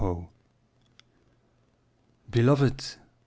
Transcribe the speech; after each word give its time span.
Beloved! 2.31 2.97